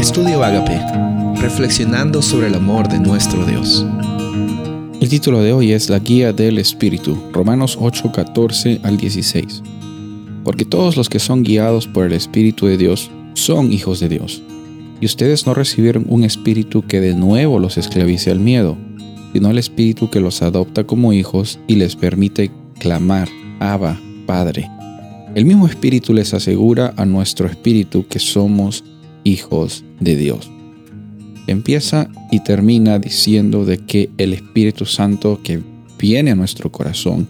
Estudio 0.00 0.42
Agape, 0.42 0.80
reflexionando 1.42 2.22
sobre 2.22 2.46
el 2.46 2.54
amor 2.54 2.88
de 2.88 2.98
nuestro 2.98 3.44
Dios. 3.44 3.84
El 4.98 5.10
título 5.10 5.42
de 5.42 5.52
hoy 5.52 5.72
es 5.72 5.90
La 5.90 5.98
Guía 5.98 6.32
del 6.32 6.56
Espíritu, 6.56 7.18
Romanos 7.32 7.76
8, 7.78 8.10
14 8.10 8.80
al 8.82 8.96
16. 8.96 9.62
Porque 10.42 10.64
todos 10.64 10.96
los 10.96 11.10
que 11.10 11.18
son 11.18 11.42
guiados 11.42 11.86
por 11.86 12.06
el 12.06 12.14
Espíritu 12.14 12.66
de 12.66 12.78
Dios 12.78 13.10
son 13.34 13.70
hijos 13.74 14.00
de 14.00 14.08
Dios. 14.08 14.42
Y 15.02 15.04
ustedes 15.04 15.46
no 15.46 15.52
recibieron 15.52 16.06
un 16.08 16.24
espíritu 16.24 16.80
que 16.86 17.02
de 17.02 17.14
nuevo 17.14 17.58
los 17.58 17.76
esclavice 17.76 18.30
al 18.30 18.40
miedo, 18.40 18.78
sino 19.34 19.50
el 19.50 19.58
espíritu 19.58 20.08
que 20.08 20.20
los 20.20 20.40
adopta 20.40 20.84
como 20.84 21.12
hijos 21.12 21.58
y 21.66 21.74
les 21.74 21.94
permite 21.94 22.50
clamar, 22.78 23.28
Abba, 23.58 24.00
Padre. 24.24 24.66
El 25.34 25.44
mismo 25.44 25.66
espíritu 25.66 26.14
les 26.14 26.32
asegura 26.32 26.94
a 26.96 27.04
nuestro 27.04 27.46
espíritu 27.46 28.06
que 28.08 28.18
somos 28.18 28.82
hijos 29.24 29.84
de 30.00 30.16
Dios. 30.16 30.50
Empieza 31.46 32.08
y 32.30 32.40
termina 32.40 32.98
diciendo 32.98 33.64
de 33.64 33.78
que 33.78 34.10
el 34.18 34.32
Espíritu 34.32 34.86
Santo 34.86 35.40
que 35.42 35.60
viene 35.98 36.30
a 36.30 36.36
nuestro 36.36 36.70
corazón 36.70 37.28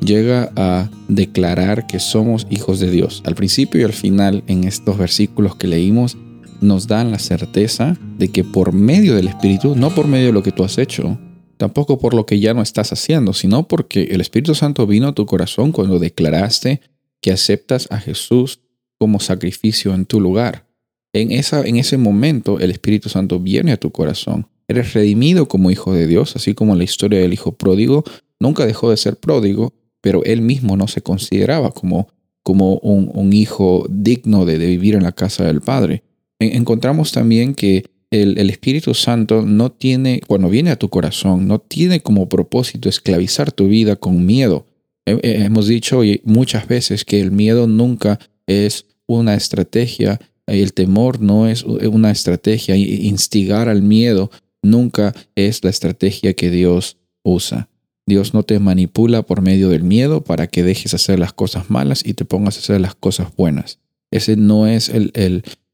llega 0.00 0.50
a 0.56 0.90
declarar 1.08 1.86
que 1.86 2.00
somos 2.00 2.46
hijos 2.50 2.80
de 2.80 2.90
Dios. 2.90 3.22
Al 3.24 3.34
principio 3.34 3.80
y 3.80 3.84
al 3.84 3.92
final, 3.92 4.42
en 4.46 4.64
estos 4.64 4.96
versículos 4.96 5.56
que 5.56 5.66
leímos, 5.66 6.16
nos 6.60 6.86
dan 6.86 7.10
la 7.10 7.18
certeza 7.18 7.96
de 8.18 8.28
que 8.28 8.44
por 8.44 8.72
medio 8.72 9.14
del 9.14 9.28
Espíritu, 9.28 9.76
no 9.76 9.94
por 9.94 10.06
medio 10.06 10.26
de 10.26 10.32
lo 10.32 10.42
que 10.42 10.52
tú 10.52 10.64
has 10.64 10.78
hecho, 10.78 11.18
tampoco 11.56 11.98
por 11.98 12.14
lo 12.14 12.26
que 12.26 12.40
ya 12.40 12.54
no 12.54 12.62
estás 12.62 12.92
haciendo, 12.92 13.32
sino 13.32 13.68
porque 13.68 14.04
el 14.04 14.20
Espíritu 14.20 14.54
Santo 14.54 14.86
vino 14.86 15.08
a 15.08 15.14
tu 15.14 15.26
corazón 15.26 15.72
cuando 15.72 15.98
declaraste 15.98 16.80
que 17.20 17.32
aceptas 17.32 17.86
a 17.90 17.98
Jesús 17.98 18.60
como 18.98 19.20
sacrificio 19.20 19.94
en 19.94 20.06
tu 20.06 20.20
lugar. 20.20 20.69
En, 21.12 21.32
esa, 21.32 21.62
en 21.62 21.76
ese 21.76 21.96
momento 21.96 22.60
el 22.60 22.70
Espíritu 22.70 23.08
Santo 23.08 23.40
viene 23.40 23.72
a 23.72 23.76
tu 23.76 23.90
corazón. 23.90 24.46
Eres 24.68 24.92
redimido 24.92 25.48
como 25.48 25.70
hijo 25.70 25.92
de 25.92 26.06
Dios, 26.06 26.36
así 26.36 26.54
como 26.54 26.76
la 26.76 26.84
historia 26.84 27.20
del 27.20 27.32
hijo 27.32 27.52
pródigo 27.52 28.04
nunca 28.38 28.66
dejó 28.66 28.90
de 28.90 28.96
ser 28.96 29.16
pródigo, 29.16 29.72
pero 30.00 30.24
él 30.24 30.42
mismo 30.42 30.76
no 30.76 30.88
se 30.88 31.02
consideraba 31.02 31.72
como, 31.72 32.08
como 32.42 32.76
un, 32.76 33.32
hijo 33.32 33.86
digno 33.90 34.46
de, 34.46 34.58
vivir 34.58 34.94
en 34.94 35.02
la 35.02 35.12
casa 35.12 35.44
del 35.44 35.60
Padre. 35.60 36.02
encontramos 36.38 37.12
también 37.12 37.54
que 37.54 37.84
el, 38.10 38.38
el, 38.38 38.50
Espíritu 38.50 38.94
Santo 38.94 39.42
no 39.42 39.70
tiene, 39.70 40.20
cuando 40.26 40.48
viene 40.48 40.70
a 40.70 40.78
tu 40.78 40.88
corazón, 40.88 41.46
no 41.46 41.60
tiene 41.60 42.00
como 42.00 42.28
propósito 42.28 42.88
esclavizar 42.88 43.52
tu 43.52 43.68
vida 43.68 43.96
con 43.96 44.24
miedo. 44.24 44.66
Hemos 45.06 45.66
dicho 45.66 46.02
muchas 46.24 46.68
veces 46.68 47.04
que 47.04 47.20
el 47.20 47.30
miedo 47.30 47.66
nunca 47.66 48.18
es 48.46 48.86
una 49.06 49.34
estrategia 49.34 50.20
el 50.50 50.72
temor 50.72 51.20
no 51.20 51.48
es 51.48 51.62
una 51.64 52.10
estrategia. 52.10 52.76
Instigar 52.76 53.68
al 53.68 53.82
miedo 53.82 54.30
nunca 54.62 55.14
es 55.34 55.64
la 55.64 55.70
estrategia 55.70 56.34
que 56.34 56.50
Dios 56.50 56.98
usa. 57.22 57.68
Dios 58.06 58.34
no 58.34 58.42
te 58.42 58.58
manipula 58.58 59.22
por 59.22 59.40
medio 59.40 59.68
del 59.68 59.84
miedo 59.84 60.24
para 60.24 60.48
que 60.48 60.62
dejes 60.64 60.94
hacer 60.94 61.18
las 61.18 61.32
cosas 61.32 61.70
malas 61.70 62.04
y 62.04 62.14
te 62.14 62.24
pongas 62.24 62.56
a 62.56 62.60
hacer 62.60 62.80
las 62.80 62.94
cosas 62.94 63.28
buenas. 63.36 63.78
Ese 64.10 64.36
no 64.36 64.66
es 64.66 64.88
el, 64.88 65.12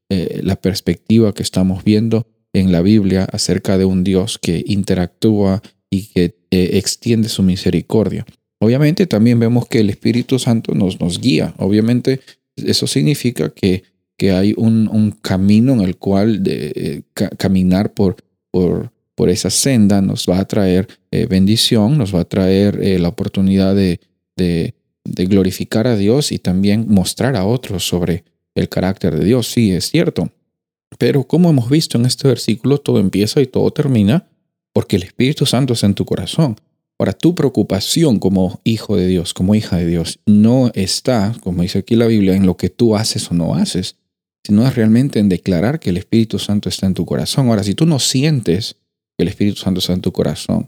eh, 0.09 0.41
la 0.43 0.55
perspectiva 0.55 1.33
que 1.33 1.41
estamos 1.41 1.83
viendo 1.83 2.27
en 2.53 2.71
la 2.71 2.81
Biblia 2.81 3.27
acerca 3.31 3.77
de 3.77 3.85
un 3.85 4.03
Dios 4.03 4.37
que 4.37 4.63
interactúa 4.67 5.63
y 5.89 6.03
que 6.07 6.37
eh, 6.51 6.69
extiende 6.73 7.29
su 7.29 7.41
misericordia. 7.43 8.25
Obviamente 8.59 9.07
también 9.07 9.39
vemos 9.39 9.67
que 9.67 9.79
el 9.79 9.89
Espíritu 9.89 10.37
Santo 10.39 10.73
nos, 10.73 10.99
nos 10.99 11.19
guía. 11.19 11.53
Obviamente 11.57 12.21
eso 12.55 12.87
significa 12.87 13.49
que 13.49 13.83
que 14.17 14.31
hay 14.31 14.53
un, 14.57 15.15
camino 15.21 15.73
en 15.73 15.81
el 15.81 15.97
cual 15.97 16.41
eh, 16.45 17.03
caminar 17.37 17.93
por, 17.93 18.17
por, 18.51 18.91
por, 19.15 19.29
esa 19.29 19.49
senda 19.49 20.01
nos 20.01 20.25
va 20.27 20.39
a 20.39 20.47
traer 20.47 20.87
eh, 21.11 21.27
bendición, 21.27 21.97
nos 21.97 22.13
va 22.13 22.21
a 22.21 22.25
traer 22.25 22.79
eh, 22.81 22.97
la 22.99 23.09
oportunidad 23.09 23.75
de, 23.75 23.99
de, 24.35 24.73
glorificar 25.25 25.87
a 25.87 25.95
Dios 25.95 26.31
y 26.31 26.39
también 26.39 26.87
mostrar 26.89 27.35
a 27.35 27.45
otros 27.45 27.87
sobre 27.87 28.23
el 28.55 28.67
carácter 28.69 29.17
de 29.17 29.25
Dios. 29.25 29.47
Sí, 29.47 29.71
es 29.71 29.89
cierto. 29.89 30.31
Pero 30.97 31.23
como 31.23 31.49
hemos 31.49 31.69
visto 31.69 31.97
en 31.97 32.05
este 32.05 32.27
versículo, 32.27 32.79
todo 32.79 32.99
empieza 32.99 33.39
y 33.41 33.45
todo 33.45 33.71
termina 33.71 34.27
porque 34.73 34.95
el 34.95 35.03
Espíritu 35.03 35.45
Santo 35.45 35.73
es 35.73 35.83
en 35.83 35.93
tu 35.93 36.05
corazón. 36.05 36.55
Ahora, 36.99 37.13
tu 37.13 37.35
preocupación 37.35 38.17
como 38.17 38.59
hijo 38.63 38.95
de 38.95 39.05
Dios, 39.07 39.33
como 39.33 39.53
hija 39.53 39.77
de 39.77 39.85
Dios, 39.85 40.19
no 40.25 40.71
está, 40.73 41.35
como 41.43 41.61
dice 41.61 41.79
aquí 41.79 41.95
la 41.95 42.07
Biblia, 42.07 42.35
en 42.35 42.45
lo 42.47 42.57
que 42.57 42.69
tú 42.69 42.95
haces 42.95 43.29
o 43.29 43.35
no 43.35 43.53
haces, 43.53 43.95
sino 44.43 44.65
es 44.65 44.75
realmente 44.75 45.19
en 45.19 45.29
declarar 45.29 45.79
que 45.79 45.89
el 45.89 45.97
Espíritu 45.97 46.39
Santo 46.39 46.69
está 46.69 46.85
en 46.85 46.93
tu 46.93 47.05
corazón. 47.05 47.47
Ahora, 47.47 47.63
si 47.63 47.75
tú 47.75 47.85
no 47.85 47.99
sientes 47.99 48.77
que 49.17 49.23
el 49.23 49.27
Espíritu 49.27 49.57
Santo 49.57 49.79
está 49.79 49.93
en 49.93 50.01
tu 50.01 50.11
corazón, 50.11 50.67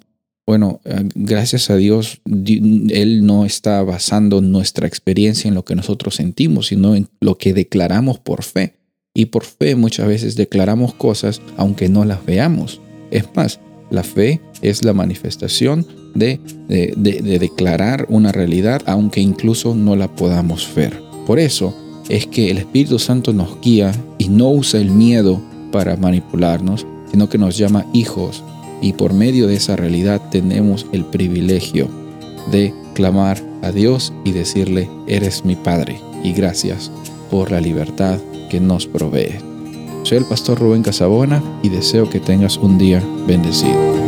bueno, 0.50 0.82
eh, 0.84 1.08
gracias 1.14 1.70
a 1.70 1.76
Dios, 1.76 2.22
Él 2.26 3.24
no 3.24 3.46
está 3.46 3.84
basando 3.84 4.42
nuestra 4.42 4.88
experiencia 4.88 5.48
en 5.48 5.54
lo 5.54 5.64
que 5.64 5.76
nosotros 5.76 6.16
sentimos, 6.16 6.68
sino 6.68 6.96
en 6.96 7.08
lo 7.22 7.38
que 7.38 7.54
declaramos 7.54 8.18
por 8.18 8.44
fe. 8.44 8.80
Y 9.14 9.26
por 9.26 9.44
fe 9.44 9.76
muchas 9.76 10.08
veces 10.08 10.36
declaramos 10.36 10.96
cosas 10.96 11.40
aunque 11.56 11.88
no 11.88 12.04
las 12.04 12.26
veamos. 12.26 12.82
Es 13.12 13.26
más, 13.36 13.60
la 13.92 14.02
fe 14.04 14.42
es 14.64 14.84
la 14.84 14.94
manifestación 14.94 15.86
de, 16.16 16.40
de, 16.68 16.96
de 16.96 17.38
declarar 17.38 18.08
una 18.10 18.32
realidad 18.32 18.82
aunque 18.88 19.22
incluso 19.22 19.76
no 19.76 19.96
la 19.96 20.16
podamos 20.16 20.68
ver. 20.76 21.00
Por 21.28 21.38
eso, 21.38 21.76
es 22.10 22.28
que 22.28 22.52
el 22.52 22.58
Espíritu 22.58 23.00
Santo 23.00 23.32
nos 23.32 23.62
guía 23.62 23.92
y 24.18 24.28
no 24.28 24.50
usa 24.50 24.82
el 24.82 24.92
miedo 24.92 25.40
para 25.72 25.96
manipularnos, 25.96 26.86
sino 27.12 27.30
que 27.30 27.38
nos 27.38 27.58
llama 27.58 27.86
hijos 27.94 28.44
y 28.82 28.94
por 28.94 29.14
medio 29.14 29.48
de 29.48 29.56
esa 29.56 29.76
realidad 29.76 30.30
tenemos 30.32 30.86
el 30.92 31.06
privilegio 31.06 31.88
de 32.52 32.74
clamar 32.94 33.42
a 33.62 33.72
Dios 33.72 34.14
y 34.24 34.32
decirle, 34.32 34.90
eres 35.08 35.46
mi 35.46 35.56
Padre 35.56 36.02
y 36.24 36.34
gracias 36.34 36.92
por 37.30 37.52
la 37.52 37.62
libertad 37.62 38.20
que 38.50 38.60
nos 38.60 38.88
provee. 38.88 39.36
Soy 40.04 40.18
el 40.18 40.26
pastor 40.26 40.60
Rubén 40.60 40.82
Casabona 40.82 41.44
y 41.62 41.70
deseo 41.70 42.10
que 42.10 42.20
tengas 42.20 42.58
un 42.58 42.78
día 42.78 43.04
bendecido. 43.28 43.99